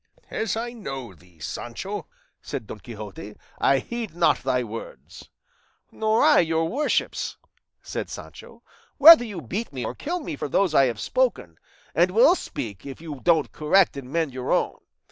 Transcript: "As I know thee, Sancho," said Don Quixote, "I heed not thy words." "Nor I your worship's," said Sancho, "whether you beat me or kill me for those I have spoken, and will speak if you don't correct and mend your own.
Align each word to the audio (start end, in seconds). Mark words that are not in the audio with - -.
"As 0.31 0.57
I 0.57 0.73
know 0.73 1.13
thee, 1.13 1.37
Sancho," 1.37 2.07
said 2.41 2.65
Don 2.65 2.79
Quixote, 2.79 3.35
"I 3.59 3.77
heed 3.77 4.15
not 4.15 4.39
thy 4.39 4.63
words." 4.63 5.29
"Nor 5.91 6.23
I 6.23 6.39
your 6.39 6.67
worship's," 6.67 7.37
said 7.83 8.09
Sancho, 8.09 8.63
"whether 8.97 9.23
you 9.23 9.41
beat 9.41 9.71
me 9.71 9.85
or 9.85 9.93
kill 9.93 10.19
me 10.19 10.35
for 10.35 10.49
those 10.49 10.73
I 10.73 10.85
have 10.85 10.99
spoken, 10.99 11.59
and 11.93 12.09
will 12.09 12.33
speak 12.33 12.83
if 12.83 12.99
you 12.99 13.19
don't 13.21 13.51
correct 13.51 13.95
and 13.95 14.09
mend 14.11 14.33
your 14.33 14.51
own. 14.51 14.79